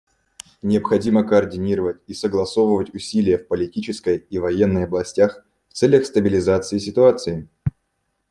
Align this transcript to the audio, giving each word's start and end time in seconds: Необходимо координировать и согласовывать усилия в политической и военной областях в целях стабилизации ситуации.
Необходимо 0.63 1.23
координировать 1.23 2.01
и 2.07 2.15
согласовывать 2.15 2.91
усилия 2.95 3.37
в 3.37 3.47
политической 3.47 4.17
и 4.17 4.39
военной 4.39 4.85
областях 4.85 5.45
в 5.69 5.73
целях 5.75 6.07
стабилизации 6.07 6.79
ситуации. 6.79 7.47